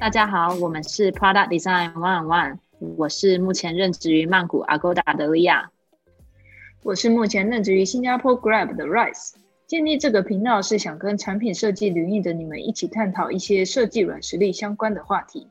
[0.00, 2.58] 大家好，我们是 Product Design One One，
[2.96, 5.70] 我是目前任职于曼谷 Agoda 的利亚，
[6.82, 9.32] 我是目前任职于新加坡 Grab 的 Rice。
[9.66, 15.48] 建立这个频道是想跟产品设计领域的你们一起探讨一些设计软实力相关的话题，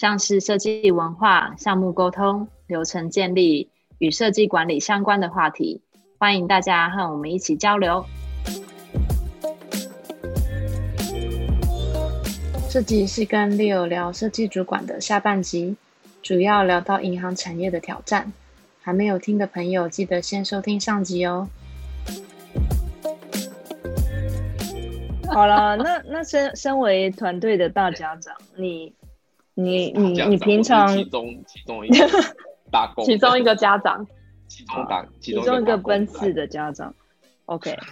[0.00, 3.68] 像是设计文化、项目沟通、流程建立
[3.98, 5.82] 与设计管理相关的话题。
[6.16, 8.06] 欢迎大家和我们一起交流。
[12.70, 15.76] 这集是跟 Leo 聊设计主管的下半集，
[16.22, 18.32] 主要聊到银行产业的挑战。
[18.80, 21.46] 还没有听的朋友，记得先收听上集哦。
[25.26, 28.94] 好了，那那身身为团队的大家长，你
[29.64, 32.06] 你你你平常其中其中一个
[32.70, 34.06] 打工， 其中一个家长，
[34.48, 36.94] 其中打其中一个奔四的家长
[37.46, 37.76] ，OK。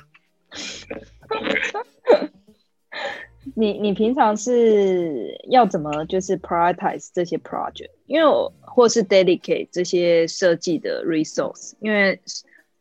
[3.54, 7.90] 你你平常是要怎么就是 prioritize 这些 project？
[8.06, 11.72] 因为我或是 dedicate 这些设计的 resource？
[11.80, 12.20] 因为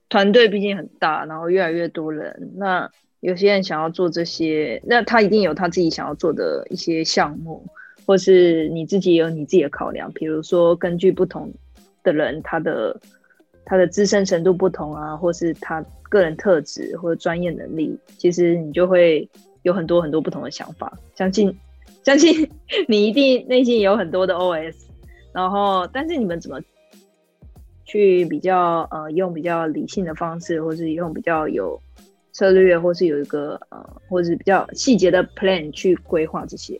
[0.10, 2.90] 团队毕竟很大，然后越来越多人，那
[3.22, 7.66] 有些人想要做这些，那他一定有他自己想要做的一些项目，
[8.08, 10.12] 或是你自己有你自己的考量。
[10.14, 11.54] 比如说，根据不同
[12.02, 13.00] 的人，他的
[13.64, 19.30] 他的资深程度不同啊，或是他个人特质或者专业能力，其实你就会。
[19.64, 21.54] 有很多很多不同的想法，相信
[22.02, 22.50] 相信
[22.88, 24.74] 你一定内心也有很多的 OS，
[25.34, 26.62] 然后但是你们怎么
[27.84, 31.78] 去比较呃用比较理性的方式，或是用比较有
[32.32, 36.80] 策略，或是有一个呃或是比较细节的 plan 去规划这些？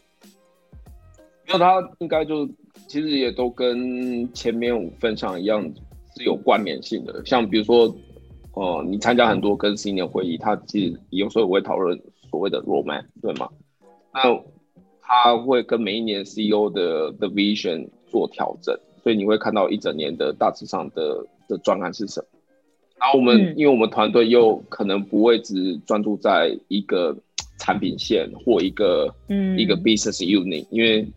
[1.48, 2.48] 那它应该就
[2.88, 5.64] 其实也都跟前面五份上一样
[6.16, 7.96] 是有关联性的，像比如说
[8.54, 12.00] 呃你参加很多跟 senior 会议，他其实有时候会讨论。
[12.30, 13.48] 所谓的 roadmap 对吗？
[14.14, 14.22] 那
[15.02, 22.28] 他会跟每一年 CEO 的的 vision 做调整，所以你会看到一整年的大致上的的专案是什么。
[23.00, 27.16] 然后我们，因为我们团队又可能不会只专注在一个
[27.58, 31.08] 产品线或一个嗯一个 business unit，因为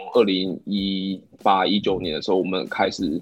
[0.00, 3.20] 从二零一八一九年的时候，我们开始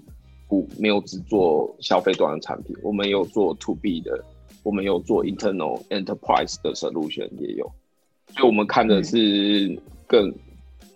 [0.48, 4.24] 不没有只做消费端的产品，我们有做 to B 的。
[4.64, 7.64] 我们有做 internal enterprise 的 solution 也有，
[8.34, 10.28] 所以我们看的是更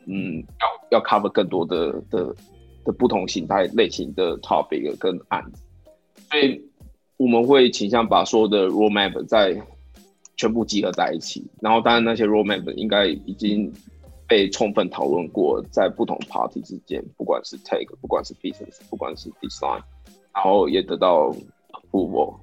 [0.05, 0.45] 嗯
[0.91, 2.35] 要要 cover 更多的的
[2.85, 5.63] 的不同形态类型的 topic 跟案子，
[6.29, 6.61] 所以
[7.17, 9.57] 我们会倾向把所有的 roadmap 在
[10.37, 13.73] 全部集合在一起，然后当然那些 roadmap 应该已经
[14.33, 19.83] 被充分讨论过，在不同 party 之间，不管是 take，不管是 business，不管是 design，
[20.35, 21.31] 然后也得到
[21.73, 22.37] approval。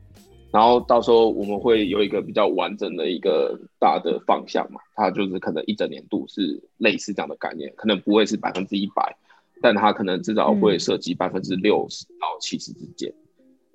[0.51, 9.17] 然后到时候我们会有一个比较完整的一个大的方向嘛，它就是可能一整年度是类似这样的概念，可能不会是百分之一百，
[9.59, 13.11] 但它可能至少会涉及百分之六十到七十之间。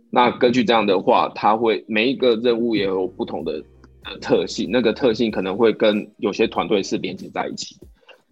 [0.09, 3.61] 那根据这样的话，它会每一个任务也有不同的
[4.05, 7.77] 呃特性，那个特性可能会跟有些团队是连接在一起，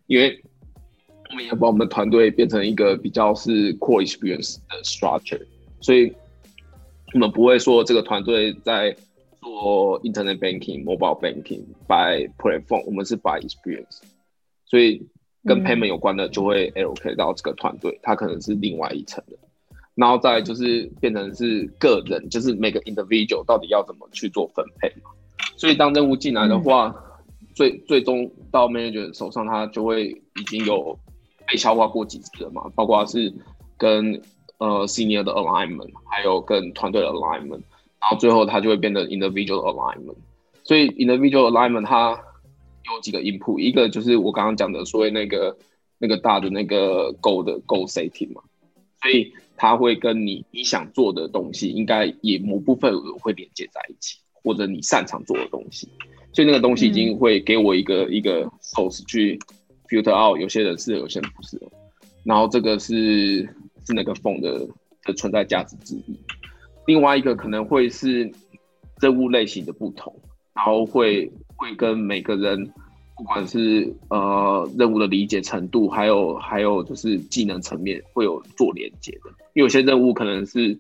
[0.07, 0.43] 因为
[1.31, 5.41] 我们也把我们的团队变成一个比较是 core experience 的 structure，
[5.81, 6.13] 所以。
[7.15, 8.97] 我们不会说这个团队在
[9.43, 14.01] 做 internet banking、mobile banking by platform，我们是 by experience，
[14.65, 15.07] 所以
[15.45, 19.37] 跟 payment 有关的就会 allocate 到这个团队，它可能是另外一层的。
[19.95, 25.11] 然后再就是变成是个人，就是每个 individual 到底要怎么去做分配嘛。
[25.59, 26.95] 所以当任务进来的话，
[27.55, 30.99] 最最终到 manager 手上，他就会已经有
[31.47, 33.33] 被消化过几次了嘛，包括是
[33.77, 34.21] 跟。
[34.59, 37.63] 呃，senior 的 alignment，还有跟团队的 alignment，
[38.01, 40.15] 然后最后它就会变得 individual alignment。
[40.63, 42.13] 所以 individual alignment 它
[42.85, 45.57] 有几个 input，一个就是我刚刚讲的所谓那个
[45.99, 48.43] 那个大的那个 goal 的 goal setting 嘛，
[49.01, 55.89] 所以它会跟你你想做的东西应该也某部分会连接在一起，或者你擅长做的东西，
[56.33, 59.39] 所以那个东西已经会给我一个一个 source 去
[59.89, 61.71] filter out，有些人适合，有些人不适合，
[62.25, 63.49] 然后这个是。
[63.85, 64.65] 是那个缝的
[65.03, 66.17] 的存在价值之一，
[66.87, 68.31] 另外一个可能会是
[69.01, 70.15] 任务类型的不同，
[70.55, 72.65] 然后会会跟每个人，
[73.17, 80.79] 不管是呃任务的理解程度，还有还有就是技能层面会有做连接的，因为有些任务可能是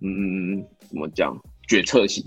[0.00, 1.38] 嗯怎么讲
[1.68, 2.24] 决策型，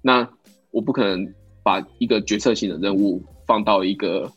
[0.00, 0.26] 那
[0.70, 1.30] 我不可能
[1.62, 4.30] 把一个决策型的任务放到一个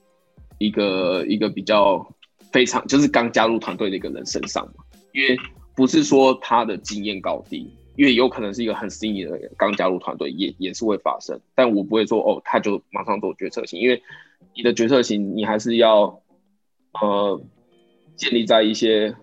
[0.58, 2.08] 一个一个比较
[2.52, 4.84] 非常就是刚加入团队的一个人身上嘛。
[5.14, 5.38] 因为
[5.76, 11.40] 不是说他的经验高低，因为有可能是一个很新的人刚加入团队，也也是会发生。
[11.54, 14.02] 但我不会说哦，他就马上做决策型，因为
[14.54, 16.22] 你的决策型，你还是要
[16.94, 17.42] 呃
[18.16, 19.16] 建立在一些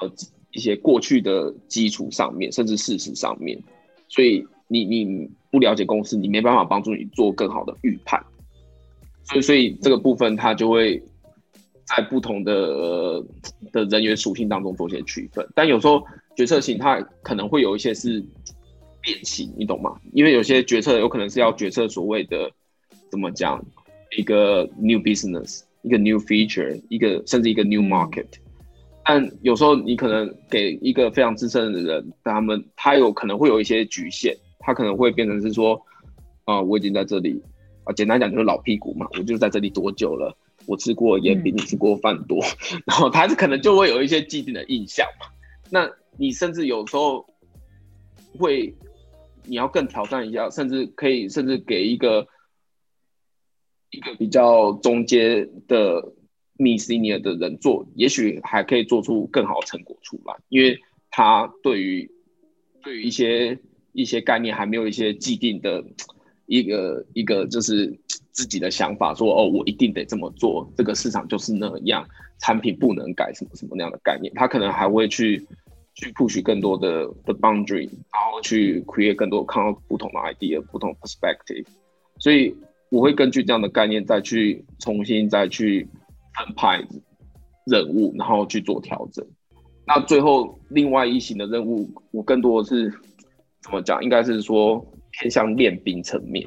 [0.00, 0.12] 呃
[0.52, 3.62] 一些过去的基础上面，甚至事实上面。
[4.08, 8.22] 所以你你不了解公司，你没办法帮助你做更好的预判。
[9.24, 11.02] 所以所以这个部分，它就会。
[11.86, 13.22] 在不同的
[13.70, 16.02] 的人员属性当中做些区分，但有时候
[16.34, 18.24] 决策型它可能会有一些是
[19.02, 20.00] 变形，你懂吗？
[20.14, 22.50] 因为有些决策有可能是要决策所谓的
[23.10, 23.62] 怎么讲
[24.16, 28.28] 一个 new business，一个 new feature，一个甚至一个 new market。
[29.04, 35.80] 但有时候你可能给一个非常资深的人，他们他有可能会有一些局限，他可能会变成是说
[36.44, 37.42] 啊，我已经在这里
[37.84, 40.36] 啊，简单讲就是老屁股嘛，我就在这里多久了。
[40.66, 42.38] 我吃过盐比你吃过饭多，
[42.86, 45.26] 然后他可能就会有一些既定的印象嘛。
[45.68, 47.26] 那你甚至有时候
[48.38, 48.74] 会，
[49.44, 52.26] 你要更挑战一下，甚至可以甚至给一个
[53.90, 56.14] 一个比较中间的
[56.56, 60.78] m senior 的人做，也许还可以做出更好的成果出来，因为
[61.10, 62.10] 他对于
[62.82, 63.58] 对于一些
[63.94, 65.82] 一些概念还没有一些既定的
[66.44, 67.98] 一个一个就是。
[68.34, 72.04] 自己的想法说哦，我一定得这么做，这个市场就是那样，
[72.40, 75.46] 产品不能改，什么什么那样的概念，他可能还会去
[75.94, 81.64] 去 push 更多的的 boundary，然后去 create 更多看到不同的 idea，不同 perspective，
[82.18, 82.52] 所以
[82.90, 85.88] 我会根据这样的概念再去重新再去
[86.36, 86.84] 分派
[87.66, 89.24] 任务，然后去做调整。
[89.86, 92.92] 那最后另外一型的任务，我更多的是
[93.64, 94.04] 怎么讲？
[94.04, 96.46] 应该是说偏向练兵层面。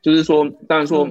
[0.00, 1.08] 就是说，当然说，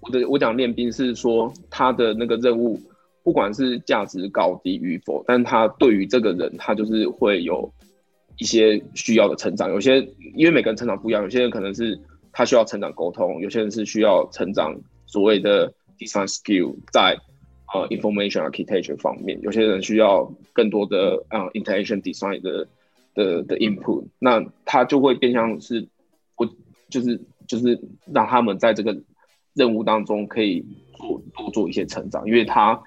[0.00, 2.78] 我的我讲练兵是说他的那个任务，
[3.24, 7.72] 不管是价值高低与否，但他对于这个人，他就是会有
[8.36, 9.70] 一些需要的成长。
[9.70, 10.06] 有些
[10.36, 11.98] 因为每个人成长不一样，有些人可能是
[12.32, 17.16] 他需要成长沟通，有些人是需要成长所谓的 design skill 在
[17.72, 22.68] 呃 information architecture 方面，有些人需要更多的呃 interaction design 的
[23.14, 25.88] 的的 input，那他就会变相是，
[26.36, 26.48] 我
[26.88, 27.20] 就是。
[27.48, 27.78] 就是
[28.14, 28.96] 让他们在这个
[29.52, 30.64] 任务当中可以
[30.96, 32.80] 做多做一些成长，因为他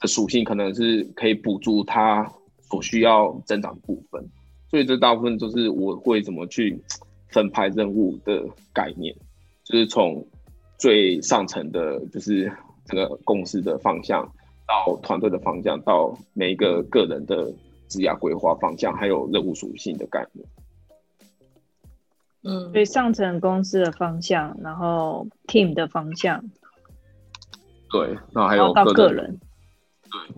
[0.00, 2.28] 的属性可能是可以补助他
[2.62, 4.26] 所需要增长的部分，
[4.70, 6.82] 所以这大部分就是我会怎么去
[7.28, 9.14] 分派任务的概念，
[9.62, 10.26] 就是从
[10.78, 12.50] 最上层的，就是
[12.86, 14.26] 这个公司的方向，
[14.66, 17.52] 到团队的方向，到每一个个人的
[17.88, 20.46] 职业规划方向，还有任务属性的概念。
[22.44, 26.42] 嗯，所以上层公司的方向，然后 team 的方向，
[27.90, 29.40] 对，然后还有到个人，
[30.04, 30.36] 对。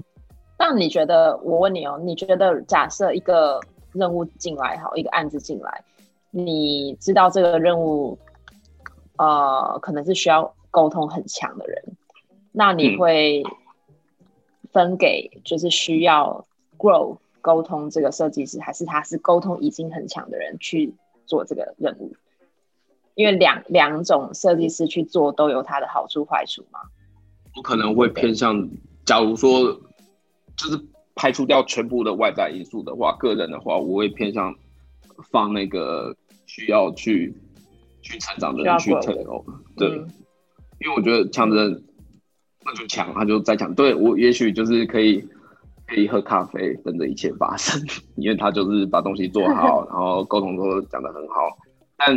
[0.59, 3.61] 那你觉得，我问你哦，你觉得假设一个
[3.93, 5.85] 任务进来，好，一个案子进来，
[6.31, 8.19] 你知道这个任务，
[9.17, 11.97] 呃，可能是需要沟通很强的人，
[12.53, 13.43] 那你会
[14.73, 16.47] 分给就是需要
[16.79, 20.95] grow 沟通这个设计师，还是他是沟通已经很强的人去？
[21.27, 22.13] 做这个任务，
[23.15, 26.81] 因为两两种设计师去做都有它的好处坏处嘛。
[27.55, 28.69] 我可能会偏向，
[29.05, 29.81] 假如说
[30.57, 30.85] 就是
[31.15, 34.53] 排除掉全部的外在因素的话，个人的话，我会偏向
[35.31, 37.33] 放那个需要去
[38.03, 39.45] 去成长的人去成功。
[39.77, 39.89] 对，
[40.81, 41.85] 因为我觉得强的人
[42.65, 43.73] 那就强，他就再强。
[43.77, 45.25] 对我也许就是可以。
[45.91, 47.81] 可以喝咖啡，等着一切发生，
[48.17, 51.59] 因为他就是把东西做好，然后沟通都讲得很好，
[51.97, 52.17] 但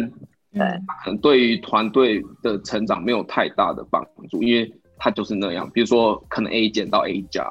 [0.54, 0.62] 对，
[1.04, 5.70] 可能对于团队的成长没有太大的帮助，因为他就是那样。
[5.74, 7.46] 比如说，可能 A 减到 A 加，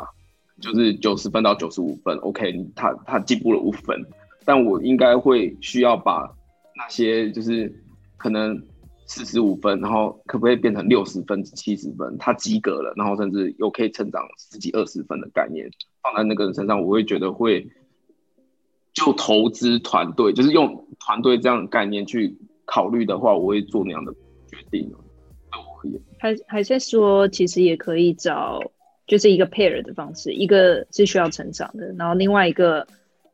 [0.60, 4.00] 就是九十分到九十五分，OK，他他进步了五分，
[4.44, 6.30] 但我应该会需要把
[6.76, 7.74] 那些就是
[8.16, 8.62] 可能。
[9.04, 12.16] 四十五分，然后可不可以变成六十分、七十分？
[12.18, 15.68] 他及格了，然后甚至又可以成长十几、二十分的概念
[16.02, 17.68] 放在那个人身上，我会觉得会
[18.92, 24.12] 就投资团队，就是用团队这样的概念去考虑的话，我会做那样的
[24.48, 24.92] 决定。
[26.18, 28.60] 还还在说，其实也可以找
[29.06, 32.86] 就是一个 pair 的方式，一个是需要成长的，然后另外一个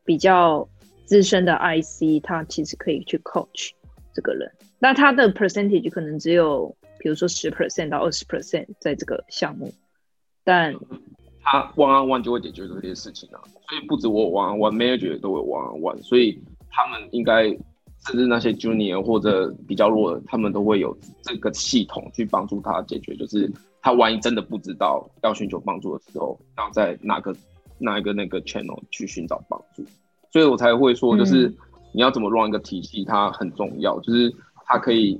[0.03, 0.67] 比较
[1.05, 3.69] 资深的 IC，他其实可以去 coach
[4.13, 4.51] 这个人。
[4.79, 9.71] 那他的 percentage 可能只有，比如说十 percent 到二十 percent 在这个项目，
[10.43, 10.73] 但
[11.41, 17.43] 他 one on one 就会解决这些事情啊，所以不止我 one on one，manager 都会 one on one，所以他们应该
[18.07, 27.35] 甚至那些 junior 或者比较弱的，他们都会有这个系统去帮助他解决，就是他万一真的不知道要寻求帮助的时候，要在哪个
[27.77, 29.83] 哪一个那个 channel 去寻找帮助。
[30.31, 31.53] 所以我才会说，就是
[31.91, 33.99] 你要怎么 run 一个体系，它很重要。
[34.01, 34.33] 就是
[34.65, 35.19] 它可以，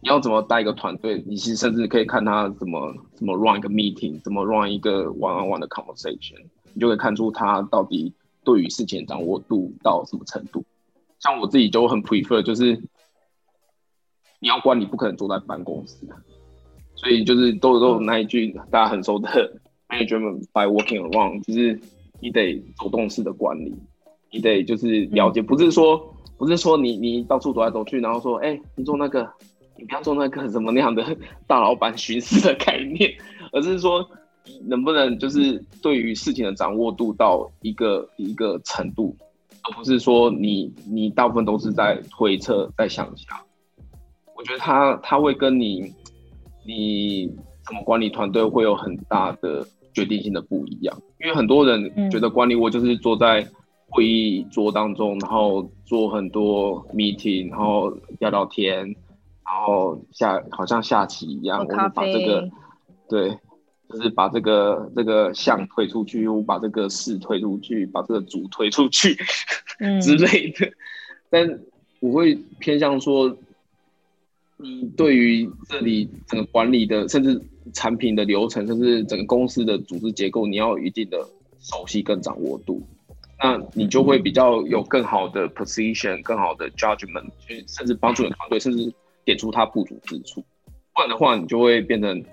[0.00, 6.44] 你要怎么带一个团队，你其实甚至可以看他怎么怎么 run 一个 meeting，怎么 run 一个 one on one 的 conversation，
[6.74, 8.12] 你就会看出他到底
[8.44, 10.64] 对于事情掌握度到什么程度。
[11.18, 12.80] 像我自己就很 prefer，就是
[14.38, 15.96] 你要管理，不可能坐在办公室。
[16.94, 19.28] 所以就是都都有那一句大家很熟的
[19.88, 21.78] management by walking around，就是
[22.20, 23.74] 你得走动式的管理。
[24.30, 29.30] 你得就是了解，不是说不是说你你到处走来走去，然后说，哎，你做那个，
[29.76, 31.04] 你不要做那个什么那样的
[31.46, 33.12] 大老板巡视的概念，
[33.52, 34.08] 而是说
[34.64, 39.16] 能不能就是对于事情的掌握度到一个一个程度，
[39.62, 43.38] 而不是说你你大部分都是在推测在想象。
[44.34, 45.92] 我觉得他他会跟你
[46.64, 47.30] 你
[47.66, 53.46] 怎么管理团队会有很大的决定性的不一样，因为很多人觉得管理我就是坐在。
[53.88, 59.05] 会议桌当中，然后做很多 meeting，然后聊聊天，然
[59.60, 62.48] 后下好像下棋一样，我们把这个
[63.08, 63.38] 对，
[63.88, 69.16] 就是把这个这个象推出去，我把这个士推出去，把这个主推出去
[70.02, 70.70] 之类的。
[71.30, 71.60] 但
[72.00, 73.36] 我会偏向说，
[74.56, 77.40] 你对于这里整个管理的，甚至
[77.72, 81.18] 产品的流程，甚至整个公司的组织结构，你要有一定的
[81.60, 82.82] 熟悉跟掌握度。
[83.38, 88.90] 那你就会比较有更好的 position，更好的 judgment，去甚至帮助你团队，甚至
[89.26, 90.40] 点出他不足之处。
[90.94, 92.24] 不然的话，你就会变成，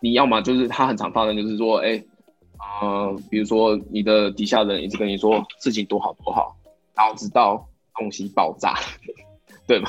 [0.00, 2.02] 你要么就是他很常发生，就是说，哎，
[2.82, 6.56] 呃，比如说你的底下人一直跟你说事情多好多好，
[6.96, 8.74] 然后直到东西爆炸，
[9.68, 9.88] 对吗？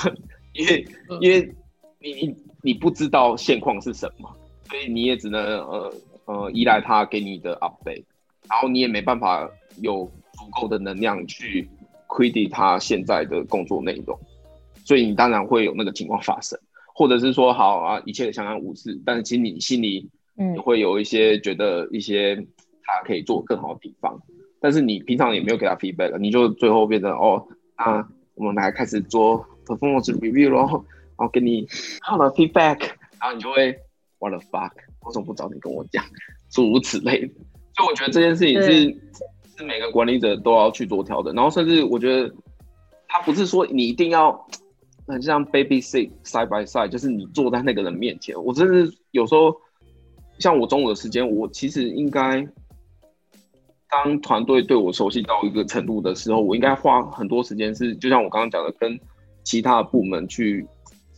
[0.53, 0.88] 因为
[1.19, 1.51] 因为
[1.99, 4.29] 你你你不知道现况是什么，
[4.69, 5.93] 所以你也只能呃
[6.25, 8.03] 呃依赖他给你的 update，
[8.47, 9.49] 然后你也没办法
[9.81, 10.07] 有。
[10.39, 11.69] 足够的能量去
[12.07, 14.17] credit 他现在的工作内容，
[14.89, 16.58] 所以你当然会有那个情况发生，
[16.96, 20.58] 或者是说好啊，一切相安无事，但是其实你心里嗯。
[20.58, 22.36] 会有一些觉得一些
[22.84, 24.19] 他可以做更好的地方，
[24.60, 30.84] 但是你平常也没有给他 feedback，你就最后变成哦，啊我们来开始做 performance review 咯，
[31.19, 31.67] 然后给你
[32.01, 32.79] 好的 feedback，
[33.22, 33.77] 然后你就会
[34.17, 34.72] what the fuck，
[35.05, 36.03] 为什么不早点跟我讲，
[36.50, 37.34] 诸如此类的，
[37.75, 38.98] 所以我觉得这件事情是。
[39.55, 42.34] 是每个管理者都要去做调整，然后甚至我觉得，
[43.10, 44.31] 他不是说你一定要
[45.09, 48.35] 很像 baby sit side by side，就是你坐在那个人面前。
[48.43, 49.55] 我甚至有时候，
[50.39, 52.47] 像我中午的时间，我其实应该，
[53.89, 58.99] 当团队对我熟悉到一个程度的时候，我应该花很多时间，是就像我刚刚讲的，跟
[59.43, 60.65] 其他部门去，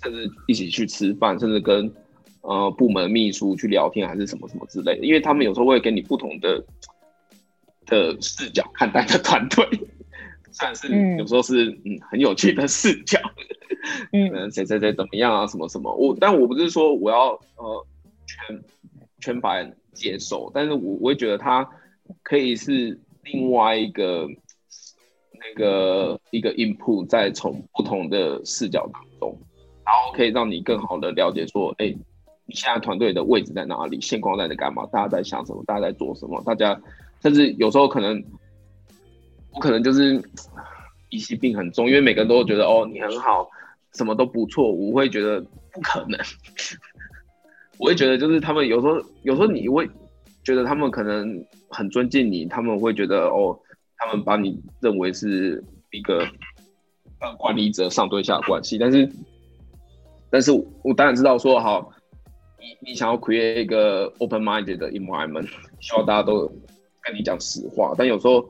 [0.01, 1.93] 甚至一起去吃饭，甚至跟
[2.41, 6.63] 呃部门秘书去聊天，还是什么什么之类的，因为他们有时候会给你不同的。
[7.87, 9.67] 的视角看待的团队，
[10.51, 13.19] 算是有时候是嗯很有趣的视角，
[14.11, 17.87] 嗯， 谁谁谁怎么样啊，什么什么，我但我不是说我要呃
[18.27, 18.63] 全
[19.19, 21.67] 全盘接受，但是我我会觉得他
[22.23, 24.27] 可以是另外一个
[25.33, 29.37] 那个一个 input，在从不同的视角当中，
[29.85, 31.87] 然后可以让你更好的了解说，哎，
[32.45, 36.79] 你现在团队的位置在哪里，现况在在干嘛，大家在想什么，大家在做什么，大家。
[37.21, 38.19] 甚至有时候可能，
[39.53, 40.21] 我可能就是
[41.09, 43.49] 疑心病很重，因为每个人都觉得哦你很好，
[43.93, 45.41] 什么都不错，我会觉得
[45.71, 46.19] 不可能。
[47.77, 49.89] 我会觉得就是他们有时候有时候你会
[50.43, 53.57] 觉得他们可能很尊敬你，他们会觉得哦，
[53.97, 56.25] 他们把你认为是一个
[57.19, 59.09] 呃管理者上对下关系，但是
[60.29, 60.51] 但是
[60.83, 61.91] 我当然知道说好，
[62.59, 66.51] 你你想要 create 一个 open minded 的 environment，希望大家都。
[67.03, 68.47] 跟你讲实话，但有时候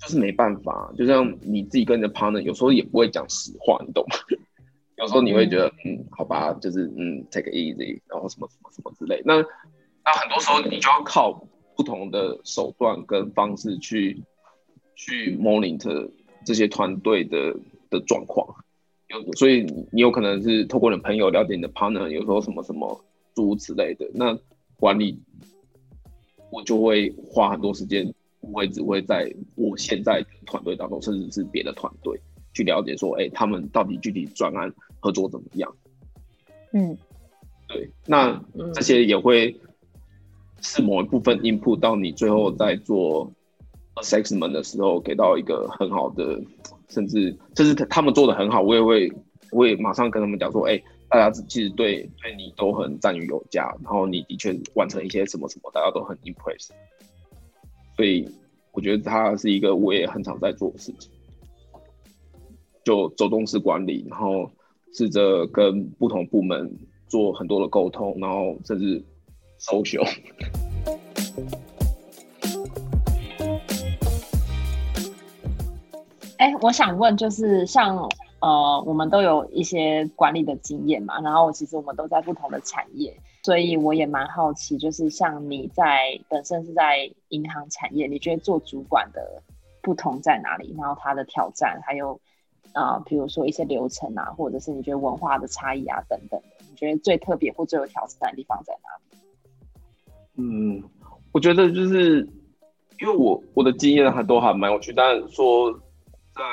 [0.00, 0.92] 就是没办法。
[0.96, 4.16] 就像你自己跟你的 partner，有时候也不会讲实话，你懂吗？
[4.98, 9.20] 有时候你会觉得，嗯，好吧，就是嗯，take it easy，然后什么什么什么之类。
[9.24, 9.34] 那
[10.04, 11.32] 那很多时候你就要靠
[11.76, 14.22] 不同的手段跟方式去
[14.94, 16.10] 去 monitor
[16.44, 17.54] 这些团队的
[17.90, 18.46] 的状况。
[19.08, 19.62] 有所以
[19.92, 24.10] 你有可能是透过你的朋友了解你的 partner，有时候什么什么诸如此类的。
[24.14, 24.38] 那
[24.78, 25.20] 管理。
[26.48, 28.14] 我就会花很多时间，
[28.46, 32.20] 不会只会在我现在团队当中，甚至是别的团队
[32.54, 35.74] 去了解说，哎，他们到底具体专案合作怎么样？
[36.72, 36.96] 嗯，
[37.68, 38.40] 对，那
[38.74, 39.58] 这些也会
[40.62, 43.32] 是某一部分 input 到你最后在做
[43.96, 46.40] assessment 的时候，给到一个很好的，
[46.88, 49.12] 甚至甚至他们做的很好，我也会，
[49.50, 50.80] 我也马上跟他们讲说，哎。
[51.08, 56.70] 大家其实对对你都很赞誉有加，然后你的确完成一些什么什么，大家都很 impress。
[57.96, 58.28] 所以
[58.72, 61.10] 我觉得它是一个我也很常在做的事情，
[62.84, 64.50] 就走动式管理，然后
[64.92, 66.70] 试着跟不同部门
[67.08, 69.02] 做很多的沟通，然后甚至
[69.58, 70.06] social。
[76.36, 77.96] 哎，我想问，就是像
[78.40, 89.40] 呃，我们都有一些管理的经验嘛，然后其实我们都在不同的产业，所以我也蛮好奇，就是像你在本身是在银行产业，你觉得做主管的
[89.80, 90.74] 不同在哪里？
[90.76, 92.20] 然后它的挑战，还有
[92.72, 99.18] 啊，比如说一些流程啊，或者是你觉得文化的差异啊等等，你觉得最特别或最有挑战的地方在哪里？
[100.38, 100.82] 嗯，
[101.30, 102.28] 我觉得就是
[102.98, 105.80] 因为我我的经验还都还蛮有趣，但是说。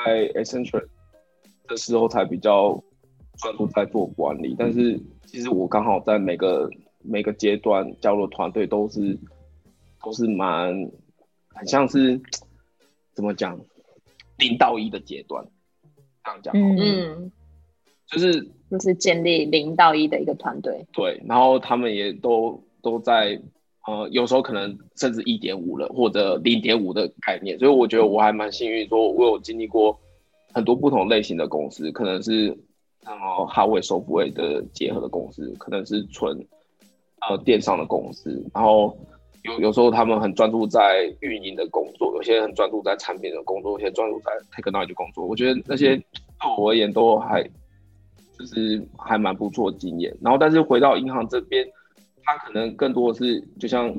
[0.06, 0.86] 在 Accenture
[1.68, 2.82] 的时候才比较
[3.36, 6.66] 专注在做管理，但是其实我刚好在每个
[7.04, 9.18] 每个阶段加入团队都是
[10.02, 10.90] 都是蛮
[11.48, 12.20] 很像是
[13.12, 13.60] 怎么讲
[14.38, 15.46] 零到一的阶段，
[16.24, 17.30] 这样讲，嗯，
[18.06, 18.50] 就是。
[18.70, 23.40] 就是建立零到一的一个团队，对，然后他们也都都在。
[23.86, 30.00] 呃，有时候可能甚至一点五了，或者零点五的概念，所以我觉得我还蛮幸运，说我有经历过
[30.54, 32.56] 很多不同类型的公司，可能是
[33.04, 36.34] 呃哈维、收复位的结合的公司，可能是纯
[37.28, 38.96] 呃电商的公司，然后
[39.42, 46.04] 有有时候他们很专注在运营的工作，有些很专注在产品的工作，有些专注在 technology 工作，我觉得那些对
[46.58, 47.42] 我而言都还
[48.38, 50.16] 就是还蛮不错经验。
[50.20, 51.66] 然后，但是回到银行这边。
[52.26, 53.94] 它可能更多的是，就像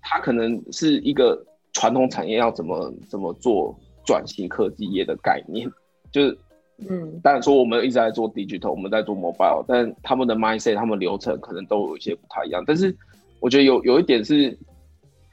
[0.00, 1.40] 它可能是一个
[1.72, 3.72] 传统产业要怎么怎么做
[4.04, 5.70] 转型科技业的概念，
[6.10, 6.36] 就是
[6.78, 12.62] 嗯，当然说我们一直在做 digital，我们在做 mobile，但他们的 mindset，他们流程可能都有一些不太一样。
[12.66, 12.94] 但是
[13.40, 14.58] 我觉得有有一点是，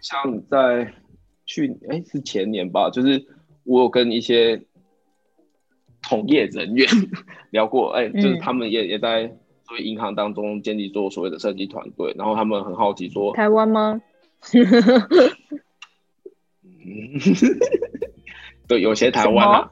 [0.02, 0.94] 像在
[1.46, 3.26] 去哎是前年吧，就是
[3.64, 4.62] 我有跟一些
[6.02, 6.88] 同业人员
[7.52, 9.36] 聊过，哎，就是他们也也在。
[9.68, 14.00] 所谓银行当中建立做所谓的设计团队，然后他们很好奇说，台湾吗？
[18.68, 19.72] 对，有些台湾啊，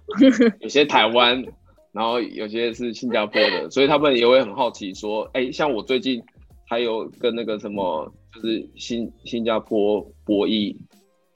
[0.61, 1.45] 有些台湾，
[1.93, 6.21] 然后有些是新加坡的，所以他们也会很好奇说，哎，像我最近
[6.67, 10.75] 还有跟那个什么，就是新新加坡博弈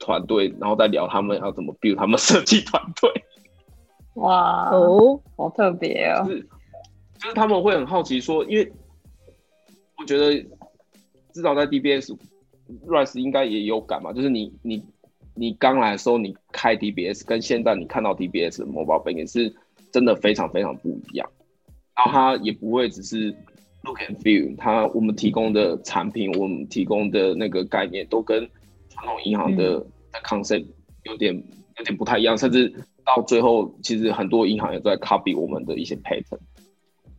[0.00, 3.10] 团队，然后在聊他们要怎么 build 他们设计团队。
[4.20, 6.26] 哇哦，好特别哦。
[6.26, 8.72] 就是他们会很好奇说，因为
[9.96, 10.34] 我觉得
[11.32, 14.12] 至少在 DBS，Rise 应该也有感嘛。
[14.12, 14.84] 就是你你
[15.34, 19.54] 你刚来的时候，你开 DBS 跟现在你看到 DBS 的 Mobile Banking 是
[19.92, 21.28] 真的非常非常不一样。
[21.96, 23.34] 然后它也不会只是
[23.82, 28.48] Look and Feel，它我们提供的产品，我们提供的那个概念都跟
[28.88, 29.80] 传统银行的
[30.12, 30.66] 的 concept
[31.04, 31.34] 有点
[31.78, 32.72] 有点不太一样，甚至
[33.04, 36.38] 到最后，其实很多银行也在 copy 我们的一些 pattern。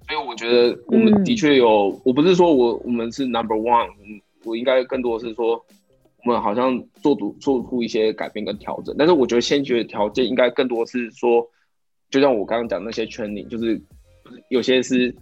[0.08, 3.88] 所以我觉得我们的确有，我不是说我我们是 number one，
[4.44, 5.64] 我应该更多的是说，
[6.26, 8.96] 我们好像做出做出一些改变跟调整。
[8.98, 11.48] 但是我觉得先决的条件应该更多是说，
[12.10, 13.82] 就像我刚刚讲那些 training，就是
[14.50, 15.14] 有些是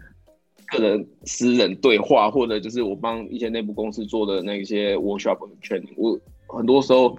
[0.67, 7.17] 个人私人对话，或者就是我帮一些内部公司做的那些 workshop training，我很多时候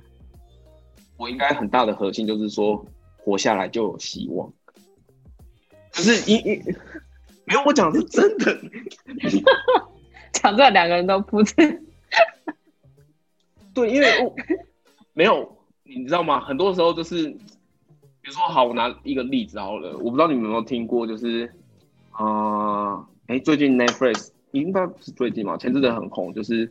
[1.16, 2.84] 我应该很大的核心就是说，
[3.16, 4.52] 活下来就有希望。
[5.92, 6.62] 可是，一一。
[7.44, 8.58] 没有，我讲的是真的。
[10.32, 11.54] 讲出来两个人都不是。
[13.72, 14.34] 对，因为我
[15.14, 16.40] 没有，你知道吗？
[16.40, 17.34] 很多时候就是，
[18.28, 19.96] 比如说，好，我拿一个例子好了。
[19.96, 21.50] 我不知道你们有没有听过，就是
[22.10, 26.70] 啊，哎，最近 Netflix 应该不是最近嘛，前阵子很红，就是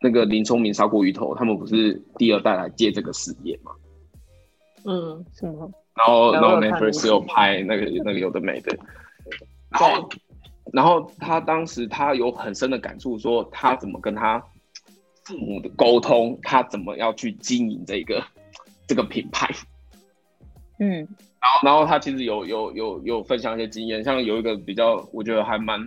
[0.00, 3.70] 那个林聪明砂锅鱼头，他们不是第二代来接这个事业嘛？
[4.86, 5.70] 嗯，什么？
[5.94, 8.76] 然后，然后 Netflix 有拍那个 那个有的没的。
[9.68, 10.08] 然后，
[10.72, 14.42] 然后他当时他有很深的感触，说他怎么跟他
[15.22, 18.20] 父母的沟通，他怎么要去经营这个
[18.88, 19.48] 这个品牌。
[20.80, 21.06] 嗯，
[21.40, 25.78] 然后，然后他其实有有有有分享一些经验，像有一个比较，我觉得还蛮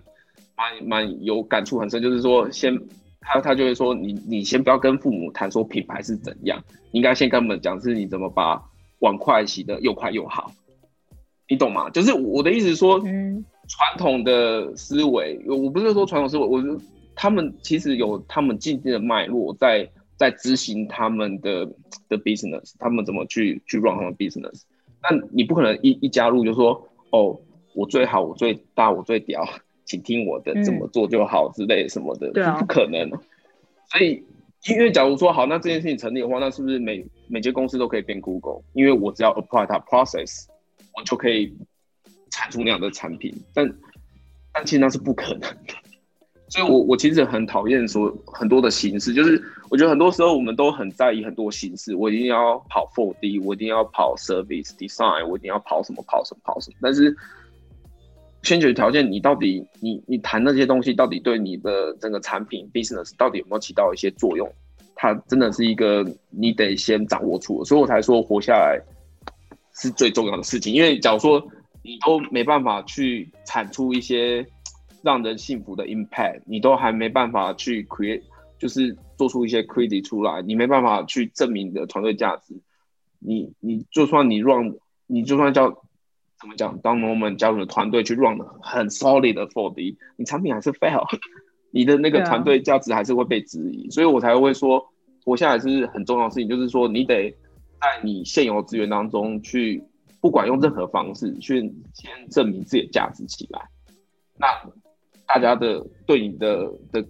[0.56, 2.74] 蛮蛮有感触很深，就是说先
[3.20, 8.64] 他他就会说，你你先不要跟父母谈说品牌是怎样，应该先跟他们讲是你怎么把
[9.00, 10.52] 碗筷洗的又快又好，
[11.50, 11.90] 你懂吗？
[11.90, 13.44] 就是我的意思是说，嗯。
[13.66, 16.78] 传统的思维，我不是说传统思维，我是
[17.16, 21.66] 他们其实有他们既定的脉络，在在执行他们的
[22.10, 24.64] 的 business，他们怎么去去 run 他们 business。
[25.04, 27.40] 那你不可能一一加入就说，哦，
[27.74, 29.46] 我最好，我最大，我最屌，
[29.86, 33.10] 请听我的，怎么做就好之类什么的，对啊，不可能。
[33.92, 34.24] 所以，
[34.70, 40.46] 因为假如说好，那这件事情成立的话，那是不是每每间公司都可以变 Google，因为我只要 apply 它 process，
[40.96, 41.54] 我就可以
[42.32, 43.36] 产出那样的产品。
[43.54, 43.70] 但
[44.54, 45.74] 但其实那是不可能的。
[46.54, 56.78] 所以我我其实很讨厌说很多的形式，就是我觉得很多时候我们都很在意很多形式，我一定要跑 four D，我一定要跑 service design，我一定要跑什么跑什么跑什么。
[56.80, 57.16] 但是
[58.44, 64.48] 先决条件，你到底你你谈那些东西，到底对你的整个产品 business 到底有没有起到一些作用？
[64.96, 68.80] 它真的是一个你得先掌握住，所以我才说活下来
[69.74, 70.72] 是最重要的事情。
[70.72, 71.44] 因为假如说
[71.82, 74.46] 你都没办法去产出一些
[75.04, 78.24] 让人幸福的 impact，你都还没办法去 create，
[78.58, 82.56] 就是做出一些 credit 出来，你没办法去证明你的团队价值，
[83.20, 85.84] 你你就算你 run，，你就算叫。
[86.42, 86.78] 怎么讲？
[86.80, 91.06] 当我们加入的团队去 run 很 solid 的 D，你产品还是 fail，
[91.72, 94.86] 你的那个团队价值还是会被质疑，所以我才会说，
[95.24, 97.32] 活下来是很重要的事情，就是说你得
[97.80, 99.82] 在你现有资源当中去，
[100.20, 101.62] 不管用任何方式去
[101.94, 103.62] 先证明自己的价值起来，
[104.38, 104.48] 那
[105.28, 107.02] 大家的对你的的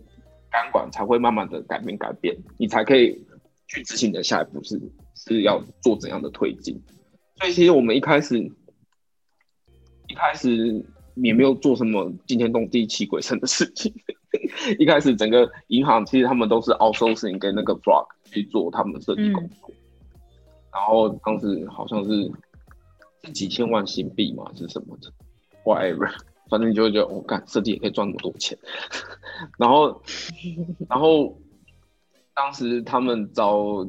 [0.49, 3.25] 感管才会慢慢的改变改变，你才可以
[3.67, 4.79] 去执行你的下一步是
[5.15, 6.81] 是要做怎样的推进。
[7.35, 8.51] 所以其实我们一开始。
[10.09, 13.91] 一开始也没有做什么惊天动地泣鬼神的事情。
[14.77, 19.71] 一开始整个银行其实他们都是 outsourcing 跟那个 Frog 去做他们的设计工作，
[20.71, 22.31] 然后当时好像是
[23.23, 25.11] 是几千万新币嘛，是什么的
[25.63, 26.13] ，whatever，
[26.49, 28.57] 反正你就会觉得我干设计也可以赚那么多钱。
[29.57, 30.01] 然后
[30.89, 31.37] 然后
[32.35, 33.85] 当时他们找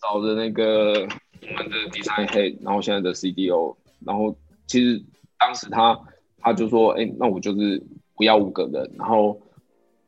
[0.00, 5.04] 找的那个我们的 design head，然后现在的 CDO，然后其实。
[5.36, 5.98] 当时他
[6.38, 7.82] 他就说：“哎，那我就是
[8.14, 9.38] 不要五个人，然后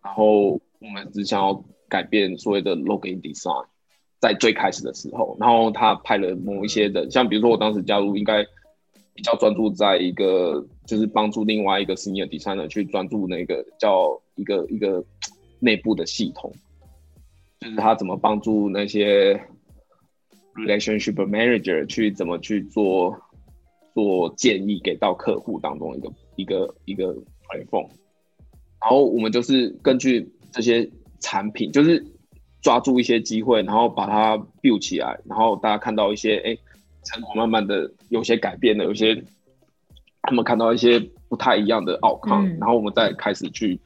[0.02, 3.66] 然后我们只想要改变所谓的 login design，
[4.18, 8.46] 在最开始的时候，然后他派了某一些人，像比如说我当时加入，应该
[9.12, 15.04] 比较专注在一个就是帮助另外一个 senior designer 去专注那个叫一个一个
[15.58, 16.52] 内部的系统，
[17.60, 19.34] 就是他怎么帮助那些
[20.54, 23.14] relationship manager 去怎么去做。”
[23.96, 27.14] 做建议给到客户当中一个一个一个
[27.48, 27.88] platform，
[28.78, 30.86] 然后我们就是根据这些
[31.18, 32.04] 产品，就是
[32.60, 36.54] 抓住一些机会，然后把它 build 起来，然后大家看到一些哎
[37.04, 39.14] 成果慢慢的有些改变了，有些
[40.26, 43.80] 他们看到一些不太一样的 outcome，然后我们再开始去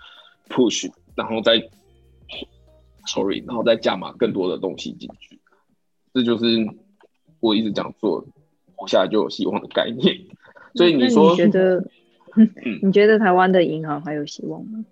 [0.49, 1.53] push，然后再
[3.07, 5.39] sorry，然后再加码更多的东西进去，
[6.13, 6.67] 这就是
[7.41, 8.25] 我一直讲做。
[8.77, 10.17] 活下来就有希望的概念，
[10.75, 11.85] 所以你说，你觉得，
[12.83, 14.87] 你觉得台湾的银行还有希望吗？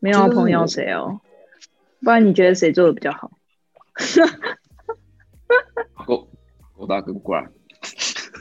[0.00, 1.22] 没有朋友谁哦？
[2.04, 3.30] 不然你觉得谁做的比较好？
[6.06, 6.28] 我
[6.76, 7.48] 我大哥过来。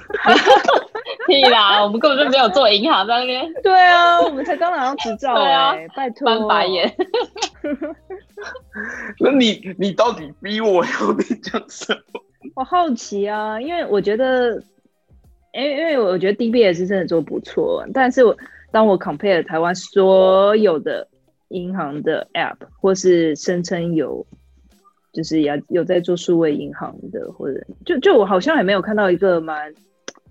[1.28, 1.84] 屁啦！
[1.84, 3.52] 我们根本就没有做银行在那边。
[3.62, 6.26] 对啊，我们才刚拿到执照哎，拜托。
[6.26, 6.92] 翻白眼。
[9.20, 12.22] 那你你到底逼我要你讲什么？
[12.56, 14.54] 我好奇啊，因为我觉得，
[15.54, 18.36] 因为因为我觉得 DBS 真的做不错，但是我
[18.72, 21.08] 当我 compare 台湾所有的
[21.50, 24.26] 银行的 app，或是声称有，
[25.14, 29.74] 就是要有在做数位银行的，或者就就我好像也没有看到一个蛮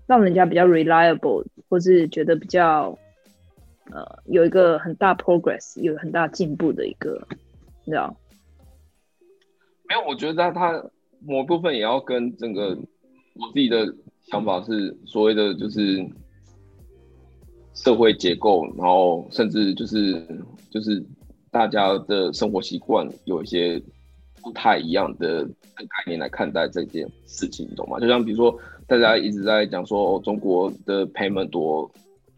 [0.09, 2.97] 让人家比较 reliable，或是觉得比较
[3.91, 7.25] 呃有一个很大 progress，有很大进步的一个，
[7.85, 8.17] 你知道？
[9.87, 10.83] 没有，我觉得他。
[11.21, 12.69] 某部分也要跟整个
[13.33, 16.01] 我自己的想法是所谓的就是
[17.73, 20.25] 社会结构，然后甚至就是
[20.69, 21.03] 就是
[21.51, 23.83] 大家的生活习惯有一些
[24.41, 25.43] 不太一样的
[25.75, 27.99] 概念来看待这件事情，懂吗？
[27.99, 28.57] 就像比如说
[28.89, 31.89] 大家一直在讲说中国的 payment 多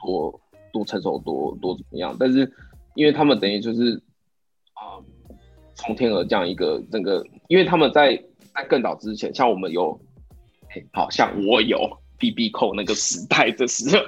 [0.03, 0.41] 多
[0.73, 2.51] 多成熟多多怎么样，但是
[2.95, 3.95] 因为他们等于就是
[4.73, 4.99] 啊
[5.75, 8.21] 从天而降一个那个，因为他们在
[8.53, 9.97] 在更早之前，像我们有，
[10.91, 11.79] 好像我有
[12.17, 14.03] B B 扣那个时代的时候，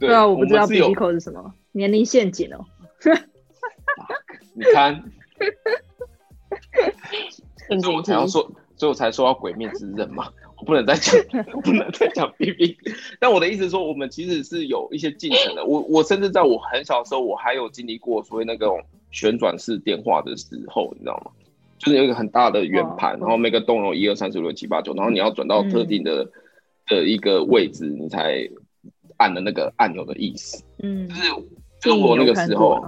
[0.00, 2.66] 对啊，我不知道 B B 扣是什么，年龄陷阱哦。
[4.52, 5.00] 你看，
[7.80, 8.42] 所以我才要说，
[8.76, 10.28] 所以我才说要鬼灭之刃嘛，
[10.64, 11.14] 我不能再讲，
[11.62, 12.74] 不能再讲 B B。
[13.20, 15.62] 但我的意思说，我们其实是有一些进程的。
[15.62, 21.30] 我我甚至在我很小的时候，我还有经历过所谓那种旋转式电话的时候，你知道吗？
[21.76, 26.26] 就是有一个很大的圆盘，然后每个洞有一二三四五六七八九，然后你要转到特定的
[26.86, 28.48] 的一个位置，你才
[29.18, 30.64] 按的那个按钮的意思。
[30.82, 31.22] 嗯，就是
[31.82, 32.82] 就是我那个时候，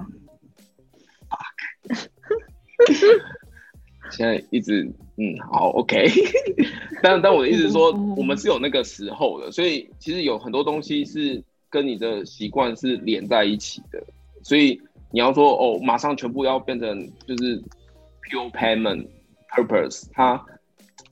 [4.11, 4.83] 现在一直
[5.17, 6.09] 嗯好 OK，
[7.03, 14.03] 但但我的意思是说，我们是有那个时候的，所以其实有很多东西是跟你的习惯是连在一起的，
[14.43, 17.61] 所以你要说哦，马上全部要变成就是
[18.31, 19.07] pure payment
[19.55, 20.37] purpose，它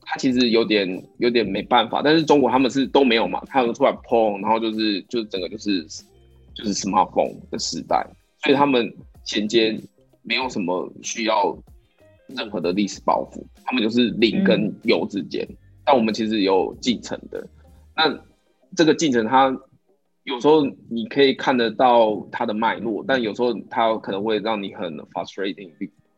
[0.02, 5.82] 它其实有点有点没办法，但是中国他们是都没有嘛，他们出来碰，然后就是就是整个就是
[6.54, 8.06] 就是 smartphone 的时代，
[8.42, 9.78] 所以他们衔接
[10.22, 11.56] 没有什么需要。
[12.28, 15.46] 任何的历史包袱，他们就是零跟有之间，
[15.84, 17.46] 但我们其实有进程的。
[17.94, 18.18] 那
[18.74, 19.54] 这个进程，它
[20.24, 25.70] 有时候你可以看得到它的脉络，但有时候它可能会让你很 frustrating，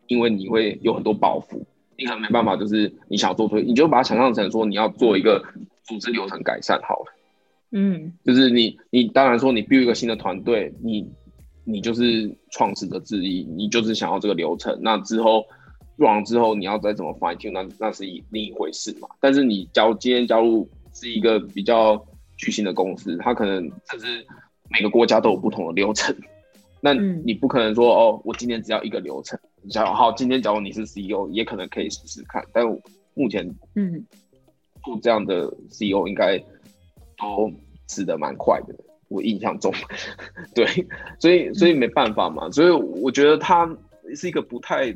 [0.07, 1.61] 因为你会有很多包袱，
[1.99, 5.45] 你可能没办法，就是你想做出，你就把它想象成说你要做一个
[5.83, 7.13] 组织流程改善好了。
[7.73, 11.11] 嗯，就是你你当然说你 build 一个新的团队，你
[11.65, 15.45] 你就是创始的之一，你就是想要这个流程，那之后。
[15.97, 19.09] 做完之后，你要再怎么 fine tune，那那是一另一回事嘛。
[19.19, 22.07] 但是你加入今天加入是一个比较
[22.37, 24.27] 巨型的公司，它可能甚至
[24.69, 26.15] 每个国家都有不同的流程。
[26.83, 29.39] 那你不可能说哦，我今天只要一个流程。
[29.71, 32.45] 假如好，今天假如你是 CEO，也可能可以试试看。
[32.53, 32.63] 但
[33.15, 34.05] 目前，嗯，
[34.85, 36.39] 做这样的 CEO 应该
[37.17, 37.51] 都
[37.87, 38.75] 死的蛮快的。
[39.09, 39.73] 我印象中，
[40.55, 40.67] 对，
[41.19, 42.51] 所以所以没办法嘛。
[42.51, 43.67] 所以我觉得他
[44.15, 44.95] 是一个不太。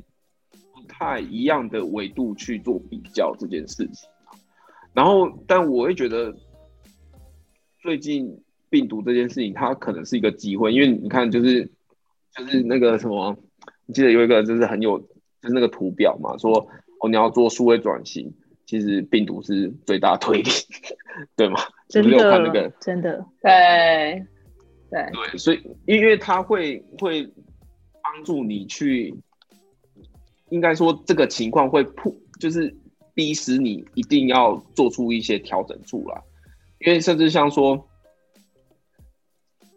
[0.90, 4.08] 太一样的维度去做比较这件事情，
[4.92, 6.34] 然后，但我会觉得
[7.80, 11.64] 最近病毒这件事情，它可能是一个机会，因为你看，就是
[12.36, 13.36] 就是那个什么，
[13.86, 16.68] 你记得有一个就是很有，就是那个图表嘛，说
[17.00, 18.34] 哦你要做数位转型，
[18.66, 20.50] 其实病毒是最大推力，
[21.36, 21.60] 对吗？
[21.88, 24.26] 真的那个，真的，对
[24.90, 27.24] 对对，所以因为它会会
[28.02, 29.14] 帮助你去。
[30.50, 32.76] 应该说，这个情况会迫，就是
[33.14, 36.20] 逼使你一定要做出一些调整出来，
[36.84, 37.76] 因为甚至像说，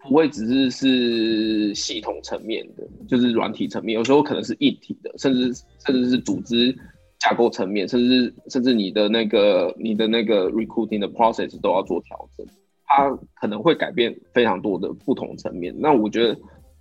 [0.01, 5.53] 不会只是是系统层面的，就是软体层面，有时候可能是硬体的，甚至
[5.85, 6.75] 甚至是组织
[7.19, 12.45] 架构层面，甚至甚至你的那个你的那个 recruiting 的 process 都要做调整，
[12.85, 15.73] 它可能会改变非常多的不同层面。
[15.77, 16.35] 那我觉得，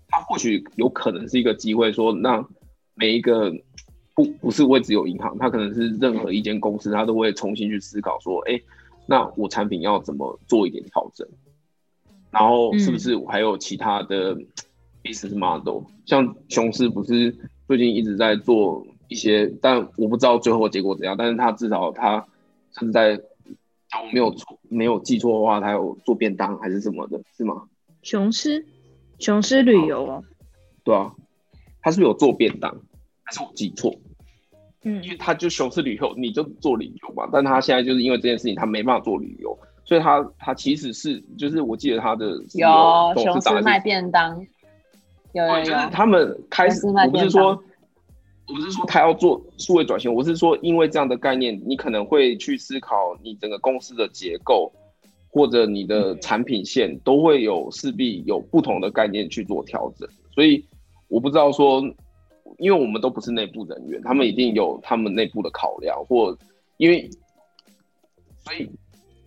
[0.09, 2.43] 它或许有可能是一个机会，说那。
[2.95, 3.51] 每一个
[4.15, 8.61] 不不是会只有银行，它可能是任何一间公司，它都会重新去思考说，哎，
[9.07, 11.27] 那我产品要怎么做一点调整，
[12.31, 14.37] 然后是不是我还有其他的
[15.03, 15.85] business model？
[16.05, 17.35] 像雄狮不是
[17.67, 22.27] 最近一直在做一些，但我不知道最后结果怎样，但是他至少他
[22.79, 27.63] 甚至在，我没有错没有记错的话，他有做便当还是什么的，是吗？
[28.03, 28.67] 雄狮，
[29.19, 30.25] 雄狮旅游哦，
[30.85, 31.15] 对啊。
[31.85, 32.81] 他是不是有做便当？
[33.25, 33.93] 还是我记错？
[34.85, 37.29] 嗯，因为他就雄狮旅游，你就做旅游嘛。
[37.33, 44.45] 但他现在就是因为这件事情，他没办法做旅游，所以他他其实是就是我记得他的有雄狮卖便当，
[45.33, 47.51] 有有有，就是他们开始，我不是说
[48.49, 54.73] 我不是说他要做数位转型，我是说因为这样的概念，你可能会去思考你整个公司的结构
[55.31, 60.65] 或者你的产品线都会有势必有不同的概念去做调整，所以。
[61.09, 61.83] 我不知道说，
[62.59, 66.37] 因为我们都不是内部人员，他们一定有他们内部的考量，或
[66.77, 67.09] 因为，
[68.39, 68.71] 所以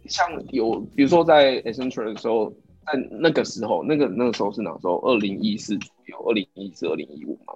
[0.08, 2.50] 像有比如说在 Accenture 的时候，
[2.86, 5.00] 在那个时候，那个那个时候是哪时候？
[5.00, 7.54] 二零一四左右，二零一四、二零一五嘛。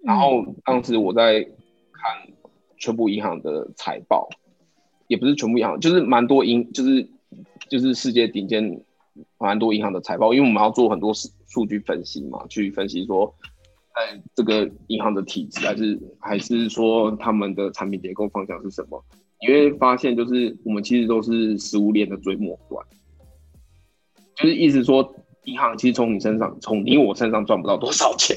[0.00, 2.32] 然后当时我在看
[2.76, 4.28] 全部银行的财报，
[5.08, 7.08] 也不是全部银行，就是蛮多银，就是
[7.68, 8.80] 就是世界顶尖
[9.38, 11.30] 蛮多银行的财报，因为我们要做很多事。
[11.52, 13.34] 数据分析嘛，去分析说，
[13.94, 19.04] 在这个银行的体制，还是还是说他们的产品结构方向是什么？
[19.40, 22.86] 你会发现，就是我们其实都是食物链的最末端，
[24.36, 28.36] 就是意思说，银行其实从你身上，从你我身上赚不到多少钱，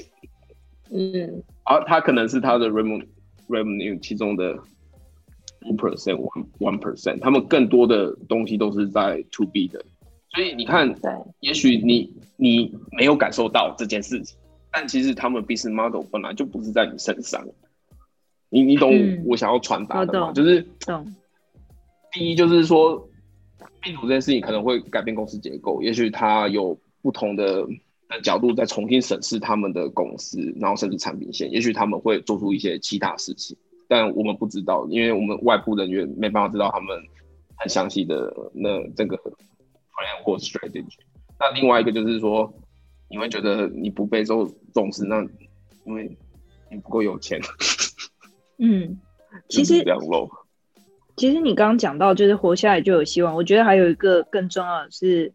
[0.92, 3.06] 嗯，而它可能是它的 revenue
[3.48, 4.58] revenue 其中的
[5.68, 9.86] 五 percent one one percent，他们更多的东西都是在 to B 的。
[10.32, 14.38] 所以你看，对，也许你你没有感受到这件事情，
[14.76, 17.48] 但其实他们 business model 本来就不是在你身上。
[18.50, 18.92] 你你懂
[19.26, 20.34] 我想要传达的吗？
[20.34, 21.16] 就是懂。
[22.12, 23.10] 第一就是说，
[23.82, 27.66] 病毒这件事情可能会改变公司结构，也许他有不同的
[28.22, 33.58] 角度在重新审视他们的公司，然后甚至产品线，也许他们会做出一些其他事情，
[33.88, 36.98] 但我们不知道，因为我们外部人员没办法知道他们
[37.56, 39.18] 很详细的那这个。
[39.98, 40.84] plan 或 strategy，
[41.40, 42.54] 那另外一个就是说，
[43.16, 45.26] 你会觉得你不被受重视，那
[45.86, 46.18] 因为
[46.70, 47.40] 你不够有钱。
[48.60, 49.00] 嗯，
[49.48, 50.30] 其实就是这样喽。
[51.16, 53.34] 其实你刚刚讲到，就是活下来就有希望。
[53.34, 55.32] 我觉得还有一个更重要的是，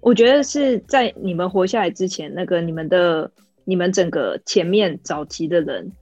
[0.00, 3.32] 我觉得是在你们活下来之前，那个你们的、
[3.64, 5.92] 你们整个前面早期的人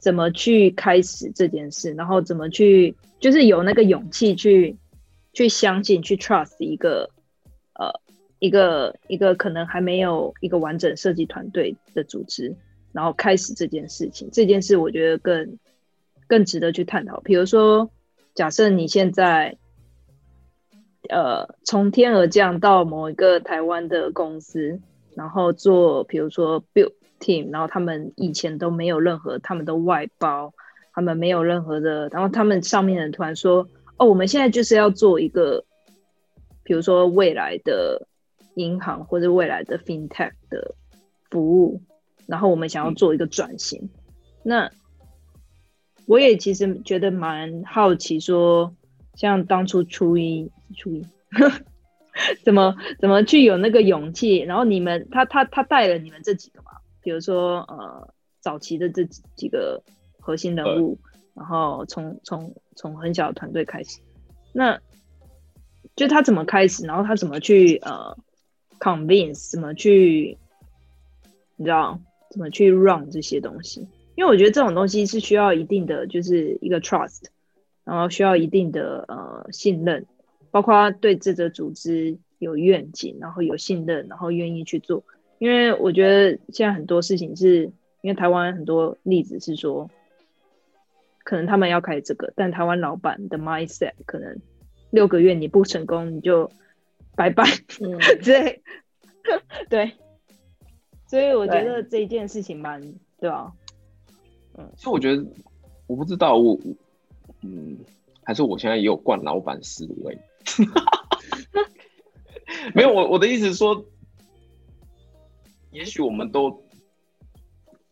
[0.00, 4.76] 怎么去开始这件事，然后怎么去，就是有那个勇气去
[5.32, 7.15] 去相信、去 trust 一个呃
[8.38, 12.54] 一个一个可能还没有一个完整设计团队的组织，
[12.92, 14.28] 然后开始这件事情。
[14.32, 15.58] 这件事我觉得更
[16.26, 17.20] 更值得去探讨。
[17.20, 17.90] 比如说。
[18.36, 19.56] 假设你现在，
[21.08, 24.78] 呃，从天而降到某一个台湾的公司，
[25.14, 30.52] 然后做，比如说 build team，然后他们以前都没有任何，他们都外包，
[30.92, 35.64] 他们没有任何的，然后他们上面的人突然说，哦，我们现在就是要做一个，
[36.62, 38.06] 比如说未来的
[38.56, 40.74] 银行或者未来的 fintech 的
[41.30, 41.80] 服务，
[42.26, 43.88] 然后我们想要做一个转型，
[44.42, 44.70] 那。
[46.08, 48.72] 我也其实觉得蛮好奇，说
[49.16, 51.04] 像当初初一初一，
[52.44, 54.38] 怎么怎么去有那个勇气？
[54.38, 56.70] 然后你们他他他带了你们这几个嘛，
[57.02, 59.82] 比如说呃早期的这几个
[60.20, 60.96] 核心人物，
[61.34, 63.98] 然后从从从很小的团队开始，
[64.52, 64.78] 那
[65.96, 66.86] 就他怎么开始？
[66.86, 68.16] 然后他怎么去呃
[68.78, 69.50] convince？
[69.50, 70.36] 怎么去
[71.56, 73.88] 你知道怎么去 run 这些东西？
[74.14, 77.24] 因为我觉得这种东西是需要一定的，就是一个 trust，
[77.84, 80.06] 然后需要一定的呃信任，
[80.50, 85.04] 包括对这个组织有愿景，然后有信任，然后愿意去做。
[85.38, 87.64] 因为我觉得现在很多事情是
[88.00, 89.90] 因为台湾很多例子是说，
[91.24, 94.38] 可能他们要开这个，但台湾老板的 mindset 可能
[94.90, 96.50] 六个月你不成功你就
[97.16, 97.44] 拜拜。
[98.20, 98.62] 之类，
[99.68, 99.92] 对，
[101.08, 102.80] 所以我觉得这一件事情蛮
[103.18, 103.52] 对吧？
[104.58, 105.24] 嗯，其实我觉得，
[105.86, 106.58] 我不知道我，
[107.42, 107.76] 嗯，
[108.22, 110.16] 还是我现在也有惯老板思维。
[112.74, 113.84] 没有，我我的意思是说，
[115.72, 116.62] 也许我们都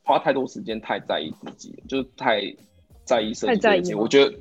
[0.04, 2.40] 花太多时间，太在意自己，就是太
[3.04, 3.96] 在意设计这件事。
[3.96, 4.32] 我觉得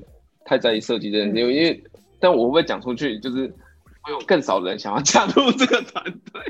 [0.46, 1.84] 太在意设计这件事，因为，
[2.20, 3.52] 但我会不会讲出去，就是
[4.04, 6.42] 会有更少人想要加入这个团队。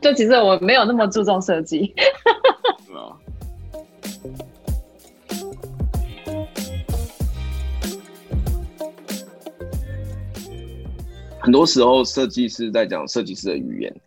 [0.00, 1.92] 就其实我没有那么注重设计。
[11.42, 14.00] 很多时候，设计师在讲设计师的语言，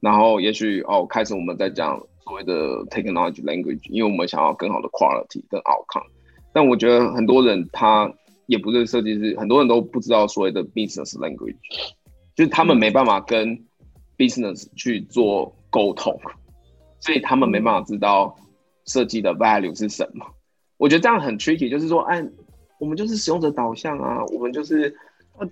[0.00, 2.52] 然后也许哦，开始我们在讲所谓的
[2.90, 6.04] technology language，因为我们想要更好的 quality 跟 outcome。
[6.52, 8.12] 但我觉得很多人他
[8.48, 11.54] 也不是设计师，很多人都不知道所谓的 business language，
[12.34, 13.56] 就是他们没办法跟
[14.16, 16.20] business 去做沟通，
[16.98, 18.36] 所以他们没办法知道
[18.86, 20.26] 设计的 value 是什么。
[20.78, 22.26] 我觉得这样很 tricky，就是说，哎，
[22.80, 24.92] 我们就是使用者导向啊，我们就是。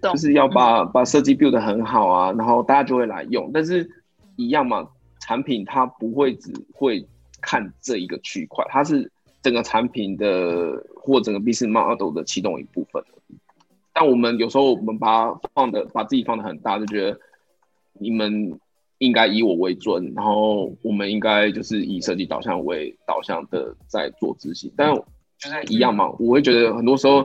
[0.02, 3.48] 就是要把把设计 build 得很好啊，然后大家就会来用。
[3.54, 3.88] 但是
[4.34, 4.84] 一样嘛，
[5.20, 7.06] 产品它不会只会
[7.40, 9.12] 看这一个区块，它是
[9.46, 13.00] 整个产品的或整个 business model 的其中一部分。
[13.92, 17.20] 但我们有时候我们把它放的把自己放的很大，就觉得
[17.92, 18.58] 你们
[18.98, 24.72] 应该以我为尊，然后我们应该就是以设计导向为导向的在做执行。
[24.76, 24.92] 但
[25.38, 27.22] 就是一样嘛，我会觉得很多时候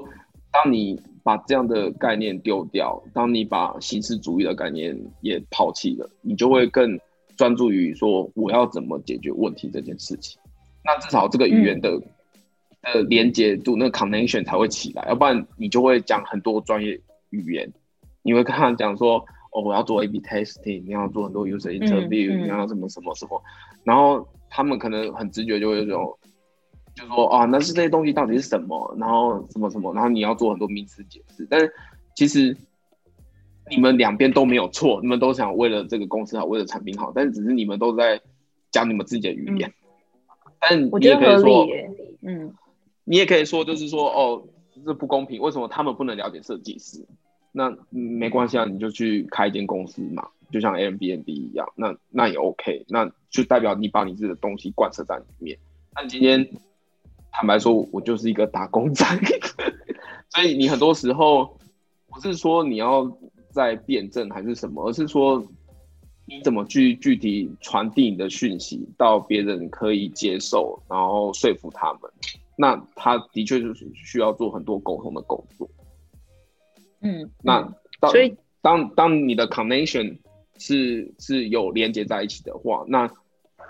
[0.51, 1.01] 当你。
[1.23, 6.99] 把这样的概念丢掉，当你把形式主义的概念也抛弃了，你就会更
[7.37, 10.40] 专注于说我要怎么解决问题这件事情。
[10.83, 12.01] 那至少这个语言的
[12.81, 17.71] 呃连接度，那个 connection 才会起来，要不然你就会讲很多专业语言，
[18.21, 23.41] 你会跟他讲说哦，我要做 A/B testing，你要做很多 user interview，你要什么什么什么，
[23.83, 26.17] 然后他们可能很直觉就会有种。
[26.93, 28.93] 就说啊，那是这些东西到底是什么？
[28.99, 29.93] 然后什么什么？
[29.93, 31.47] 然后你要做很多名词解释。
[31.49, 31.73] 但是
[32.17, 32.53] 其实
[33.69, 38.19] 你们两边都没有错，你们都想为了这个公司好，为了产品好，但是只是你们都在
[38.71, 39.73] 讲你们自己的语言。
[40.61, 41.67] 但你也可以说，
[42.21, 42.53] 嗯，
[43.03, 44.43] 你也可以说，就是说，哦，
[44.85, 47.03] 这不公平，为什么他们不能了解设计师？
[47.51, 55.57] 那没关系啊，你就去开一间公司嘛，就像 a M B N B 一样，那那也 OK，那就代表你把你自己的东西贯彻在里面。
[55.93, 56.47] 但今天。
[57.33, 59.05] 坦白说，我就是一个打工仔，
[60.35, 61.57] 所以你很多时候
[62.09, 63.09] 不是说你要
[63.51, 65.41] 在辩证还是什么，而是说
[66.31, 72.01] 你怎么去具体传递你的讯息到别人可以接受，然后说服他们。
[72.55, 75.69] 那他的确就是需要做很多沟通的工作。
[77.01, 77.61] 嗯，那
[77.99, 80.19] 当所以当当你的 connection
[80.57, 83.11] 是是有连接在一起的话，那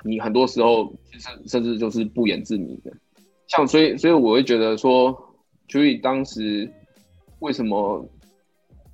[0.04, 2.94] 你很多时候其实甚至就是不言自明的。
[3.48, 5.36] 像所以所以我会觉得说，
[5.68, 6.72] 所以当时
[7.40, 8.08] 为什么，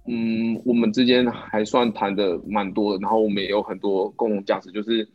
[0.07, 5.07] 嗯，我们之间还算谈的蛮多的，然后我们也有很多共同价值，就是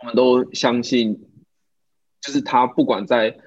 [0.00, 1.18] 我们都相信，
[2.20, 3.38] 就是他不管在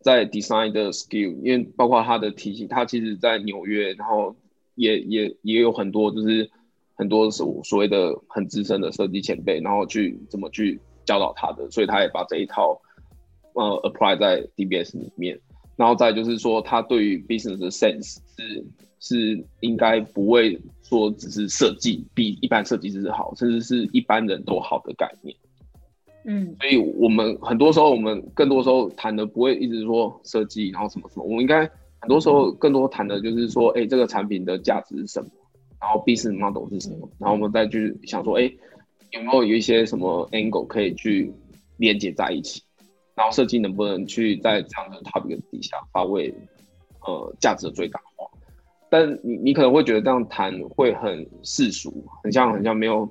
[0.00, 4.36] 在 design 的 skill，因为包括他的体系，他其实在纽约，然后
[4.74, 6.50] 也也也有很多就是
[6.94, 12.80] 很多所所谓的很资深的设计前辈，然后去怎么去教导他的，所以他也把这一套。
[13.52, 15.40] 呃，apply 在 DBS 里面，
[15.74, 18.64] 然后再就是说，他对于 business 的 sense 是
[19.00, 25.34] 是应该不会说只是设计比一般设计师好，甚至是一般人都好的概念。
[26.24, 31.60] 嗯，所以我们很多时候，我们更多时候谈的不会一直说设计，然后什么什么，我们应该
[31.98, 35.30] 很多时候更多谈的就是说，哎，这个产品的价值是什么，
[35.80, 38.52] 然后 business model 是什么，然后我们再去想说，哎，
[39.12, 41.32] 有没有有一些什么 angle 可以去
[41.78, 42.62] 连接在一起。
[43.14, 46.32] 然后设计能不能去在这样的 topic 底下发挥
[47.06, 48.09] 呃价值的最大化？
[48.90, 53.10] 但你你可能会觉得这样谈会很世俗，很像很像没有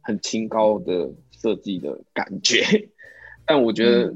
[0.00, 2.62] 很清高的设计的感觉。
[3.44, 4.14] 但我觉得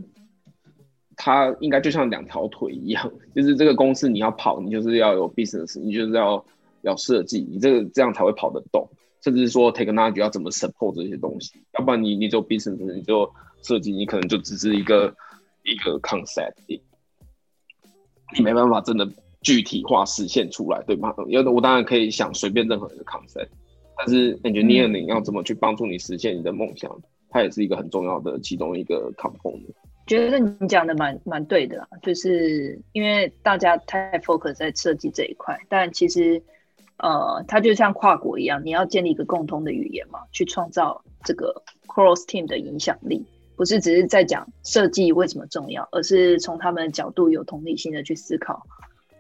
[1.16, 6.42] 它应该就像两条腿一样，就是这个公司你要跑，你就是要有 business，你就是要
[6.82, 8.88] 要设计，你这个这样才会跑得动。
[9.22, 13.30] 甚至说 technology 要怎么 support 这些东西，要不然你你做 business，你就
[13.60, 15.14] 设计，你可能就只是一个。
[15.62, 16.54] 一个 concept，
[18.34, 19.06] 你没办法真的
[19.42, 21.14] 具体化实现出来，对吗？
[21.28, 23.48] 有的我当然可以想随便任何一个 concept，
[23.96, 26.90] 但是 engineering 要怎么去帮助你实现你的梦想，
[27.30, 29.72] 它也是一个很重要的其中一个 component。
[30.06, 36.42] 觉得你讲的蛮蛮对的，就是因为大家太 focus 在设计这一块，但其实
[36.96, 43.24] 呃，它就像跨国一样，你要建立一个共通的语言嘛，去创造这个 cross team 的影响力。
[43.56, 48.66] 不是只是在讲设计为什么重要，而是从他们的角度有同理心的去思考，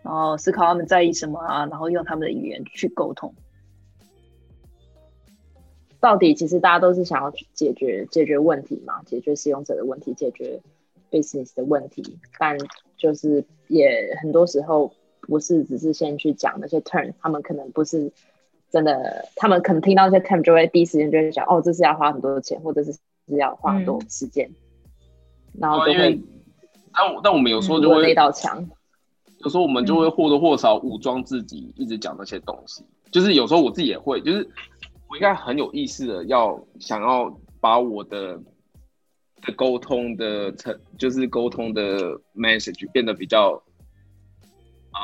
[0.02, 3.34] 然后思考他们在意什么啊，然后用他们的语言去沟通。
[6.00, 10.60] 到底其实大家都是想要解决解决问题嘛，解决使用者的问题，解决
[11.10, 12.56] business 的问题，但
[12.96, 14.92] 就是也很多时候
[15.22, 18.10] 不是只是先去讲那些 turn，他们可能不是
[18.70, 22.96] 真的，他们可能听到那些 term 就会第一时间就会想，哦，这是要花很多的钱，或者是。
[23.28, 24.50] 是要花很多时间，
[25.56, 26.20] 然后就会，
[26.92, 28.68] 但但我们有时候就会那道墙，
[29.44, 32.84] 有时候我们就会或多或少武装自己，一直讲那些东西。
[33.10, 34.48] 就是有时候我自己也会，就是
[35.08, 38.40] 我应该很有意识的要想要把我的
[39.42, 43.62] 的沟通的成，就是沟通的 message 变得比较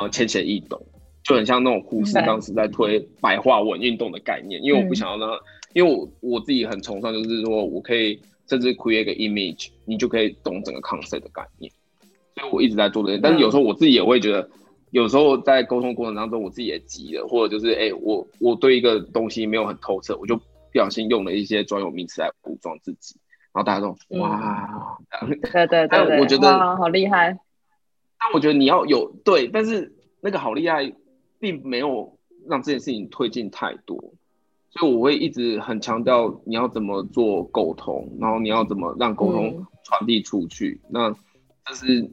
[0.01, 0.81] 呃浅显易懂，
[1.25, 5.39] 就很像那种护士当时在推白话文运动的概念，因为我不想要让。
[5.73, 8.19] 因为我我自己很崇尚，就是说我可以
[8.49, 11.71] 甚至 create 一个 image，你就可以懂整个 concept 的概念。
[12.37, 14.49] 所以我一直在做这些，但是有时候我自己也会觉得，
[14.91, 20.43] 有时候在沟通过程当中，我自己也急了，或者就是哎，我我对一个东西没有很透彻，我就不
[20.75, 23.17] 小心用了一些专有名词来武装自己，
[23.53, 24.99] 然后大家都哇，
[25.51, 27.39] 对对对， 我觉得好厉害。
[28.19, 30.93] 但我觉得你要有对，但是那个好厉害，
[31.39, 34.13] 并没有让这件事情推进太多。
[34.71, 40.81] 所以我会一直很强调你要怎么做沟通，然后你要怎么让沟通传递出去。
[40.91, 41.11] 那
[41.65, 42.11] 这是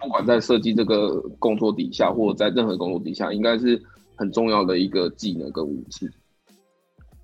[0.00, 3.82] 不管在设计这个工作底下，或者在任何工作底下，应该是
[4.14, 6.08] 很重要的一个技能跟武器。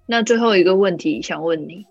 [0.06, 1.86] 那最后一个问题想问你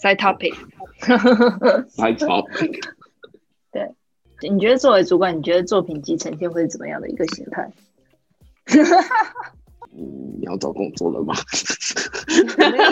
[0.00, 2.80] ，side topic，side topic，
[3.72, 3.90] 对，
[4.48, 7.68] 你觉得作为主管，你觉得作品集呈现会是怎么样的一个形态？
[9.96, 11.34] 嗯，你要找工作了吗？
[12.56, 12.84] 没有，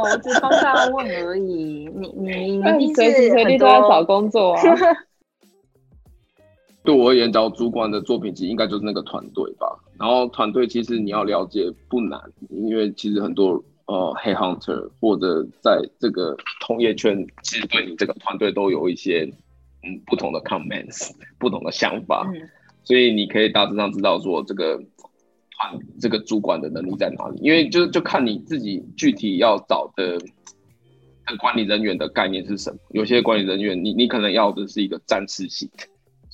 [0.00, 1.88] 我只帮大家问而已。
[1.94, 4.62] 你你你随时随地都要找工作啊。
[6.86, 9.66] 对我而言，找主管的作品集应该就是那个团队吧。
[9.98, 12.18] 然后团队其实你要了解不难，
[12.48, 19.28] 因为其实很多呃黑 hunter 或者在这个同业圈，其实对你这个团队都有一些
[19.82, 22.26] 嗯不同的 comments， 不同的想法，
[22.84, 24.80] 所以你可以大致上知道说这个。
[25.58, 27.40] 团这个主管的能力在哪里？
[27.40, 30.18] 因为就就看你自己具体要找的
[31.38, 32.78] 管理人员的概念是什么。
[32.90, 35.84] 有些管理人员，你你可能要的是一个战士型的，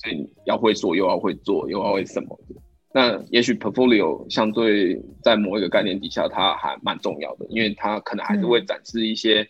[0.03, 2.55] 所以你要会说又要会做又要会什么的。
[2.93, 9.47] 那也许 portfolio 相对在某一个概念底下，它还蛮重要的，因为它可能还是会展示一些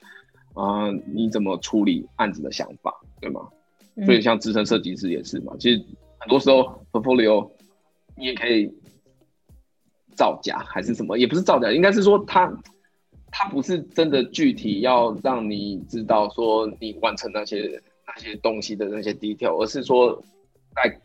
[0.53, 3.41] 啊你怎么处理案子的想法，对吗？
[4.05, 5.53] 所以像资深设计师也是嘛。
[5.59, 5.83] 其实
[6.19, 7.49] 很多时候 portfolio
[8.15, 8.71] 你也可以。
[10.15, 11.17] 造假还是什么？
[11.17, 12.47] 也不是造假，应该是说它
[13.31, 20.23] 它不是真的具体要让你知道说你完成那些那些东西的那些 detail，而是说
[20.75, 21.01] 来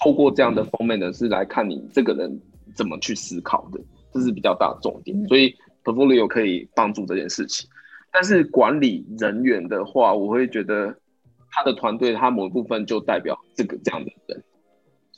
[0.00, 2.40] 透过这样的封面呢，是来看你这个人
[2.74, 3.80] 怎么去思考的，
[4.12, 5.16] 这是比较大的重点。
[5.28, 5.54] 所以
[5.84, 7.68] portfolio 可以帮助这件事情。
[8.10, 10.94] 但是管理人员的话，我会觉得
[11.50, 14.42] 他的团队，他某一部分就代表这个这样的人。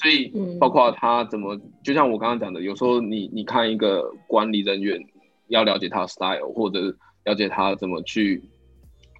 [0.00, 5.00] 所以包括他怎么，就像我刚刚讲的，有时候你你看一个管理人员，
[5.48, 8.42] 要了解他的 style，或者了解他怎么去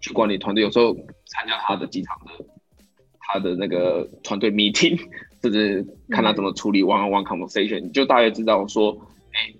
[0.01, 0.95] 去管理团队，有时候
[1.27, 2.45] 参加他的几场的
[3.27, 4.99] 他的那个团队 meeting，
[5.43, 8.97] 就是看他怎么处理 one on one conversation，你就大概知道说，
[9.33, 9.53] 哎，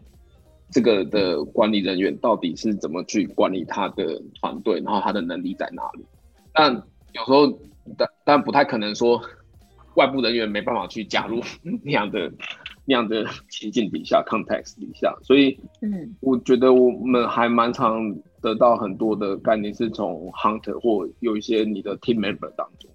[0.71, 6.05] 这个的管理人员到底是怎么去管理他的团队，然后他的能力在哪里。
[6.53, 6.73] 但
[7.13, 7.47] 有时候
[7.97, 9.21] 但但不太可能说。
[9.95, 11.41] 外部人员没办法去加入
[11.85, 12.29] 那样的
[12.85, 18.13] 那样的情境底下，context 底下，所以，嗯，我觉得我们还蛮常
[18.43, 22.91] 得到很多的概念是从 hunter 或有一些你的 team member 当中，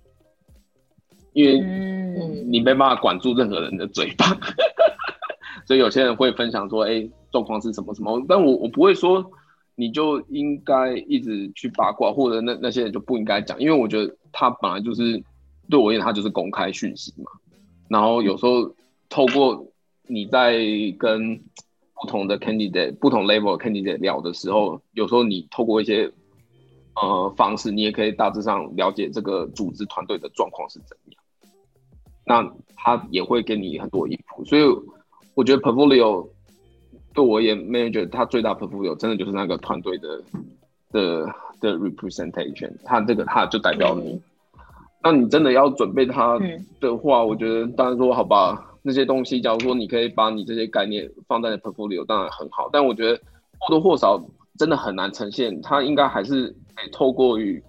[1.39, 4.25] 因为你没办法管住任何人的嘴巴，
[5.65, 9.31] 所以有些人会分享说，哎，状况是什么什么，但我我不会说
[9.75, 15.23] 你就应该一直去八卦，或者那那些人就不应该讲，因为我觉得他本来就是。
[15.71, 17.29] 对我而言，他就是公开讯息嘛。
[17.89, 18.73] 然后有时候
[19.07, 19.67] 透过
[20.07, 20.57] 你在
[20.97, 21.37] 跟
[21.93, 26.11] 不同的 candidate、不同 level candidate 聊的时候，有时候你透过一些
[26.99, 31.21] 呃方式，你也可以大致上了解这个组织团队的状况是怎样。
[32.30, 34.45] 那他也会给你很多 input。
[34.45, 34.61] 所以
[35.34, 36.30] 我觉得 portfolio
[37.15, 40.21] 对我而言，manager 他最大 portfolio 真的就是那个团队的
[40.91, 41.25] 的
[41.59, 42.71] 的 representation。
[42.86, 44.21] 他这个他就代表你。
[45.01, 46.38] 那你真的要准备他
[46.80, 52.69] 的话，我觉得当然说好吧，那些东西，假如说你可以把你这些概念放在 portfolio，当然很好。
[52.71, 53.19] 但我觉得
[53.59, 54.21] 或多或少
[54.57, 57.63] 真的很难呈现，他应该还是得透过于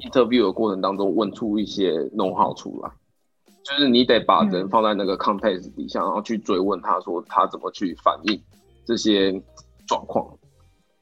[0.00, 2.90] interview 的过程当中问出一些 know how 出来，
[3.64, 8.42] 就是你得把人放在那个 context 底下，然后去追问他说他怎么去反映
[8.84, 9.32] 这些
[9.86, 10.38] 状况，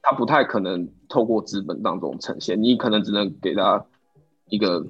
[0.01, 3.85] 他不太可能透过资本当中呈现，你可能只能给他
[4.49, 4.85] 一个。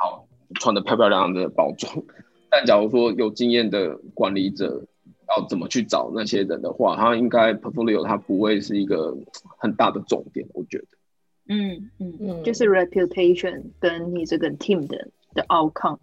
[0.00, 0.28] 好，
[0.60, 1.92] 穿的漂漂亮亮的包装，
[2.48, 4.86] 但假如说有经验的管理者
[5.36, 9.12] 要怎么去找那些人的话，他应该 portfolio 他不会是一个
[9.58, 10.86] 很大的重点，我觉得。
[11.48, 15.98] 嗯嗯嗯，就是 reputation 跟你这个 team 的的 outcome。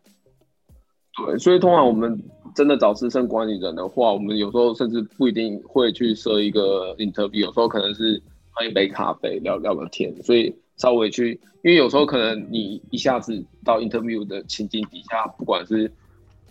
[1.18, 2.20] 对，所以通常我们
[2.56, 10.54] 真的找资深管理人的话，我们有时候甚至不一定会去设一个 interview，有时候可能是喝一杯咖啡聊聊个天，所以。
[10.78, 15.90] 稍微去，因为有时候可能你一下子到 interview 的情境底下，不管是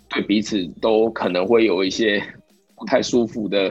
[0.08, 2.22] 对彼此都可能会有一些
[2.74, 3.68] 不太舒服的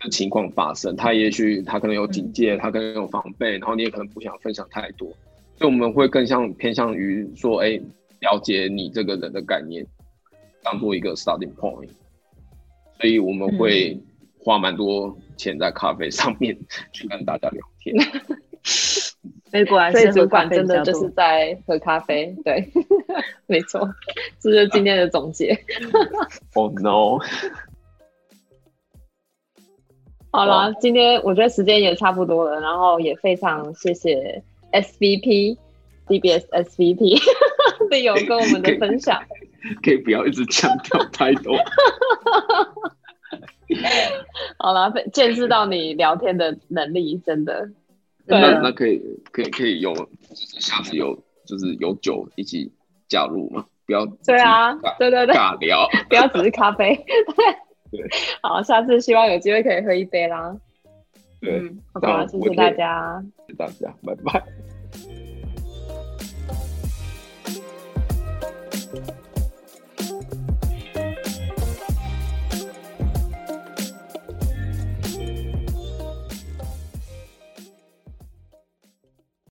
[0.00, 0.96] 的情况发生。
[0.96, 5.08] 他也许他可能有警戒，他可能有防备，然后你也可能不想分享太多，
[5.56, 7.80] 所以我们会更像偏向于说，哎，
[8.24, 9.86] 了解你这个人的概念，
[10.62, 11.90] 当做一个 starting point。
[12.98, 14.00] 所以我们会
[14.38, 16.56] 花蛮多钱在咖啡上面
[16.92, 17.94] 去跟大家聊天。
[19.50, 22.34] 所以果然，主管真的就是在喝咖啡。
[22.44, 22.66] 对，
[23.46, 23.88] 没错，
[24.40, 25.56] 这就是今天的总结。
[26.54, 27.18] Oh no！
[30.32, 35.56] 好了，今天我觉得时间也差不多了，然后也非常谢谢 SVP
[36.08, 37.20] DBS SVP
[37.88, 39.22] 队友跟我们的分享。
[39.82, 41.56] 可以不要一直强调太多。
[44.58, 47.70] 好了，见识到你聊天的能力，真的。
[48.26, 49.00] 那那可以
[49.32, 51.14] 可以可以有，就是下次有
[51.46, 52.70] 就是有酒一起
[53.08, 53.64] 加入嘛？
[53.86, 56.94] 不要对啊，对对对，尬聊，不要只是咖啡。
[57.90, 58.08] 对 对，
[58.42, 60.54] 好，下次希望有机会可以喝一杯啦。
[61.40, 64.42] 对，好吧，谢谢大家，谢谢大家，拜拜。